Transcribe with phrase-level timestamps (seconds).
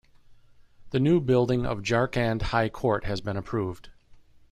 [0.89, 3.89] The new building of Jharkhand High Court has been approved.